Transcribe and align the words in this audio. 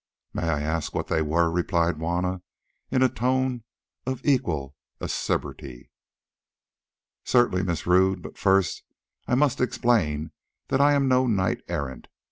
"Might 0.33 0.49
I 0.49 0.61
ask 0.61 0.95
what 0.95 1.09
they 1.09 1.21
were?" 1.21 1.51
replied 1.51 1.99
Juanna, 1.99 2.41
in 2.89 3.03
a 3.03 3.07
tone 3.07 3.63
of 4.07 4.25
equal 4.25 4.75
acerbity. 4.99 5.91
"Certainly, 7.23 7.61
Miss 7.65 7.85
Rodd. 7.85 8.23
But 8.23 8.35
first 8.35 8.81
I 9.27 9.35
must 9.35 9.61
explain 9.61 10.31
that 10.69 10.81
I 10.81 10.93
am 10.93 11.07
no 11.07 11.27
knight 11.27 11.61
errant. 11.67 12.07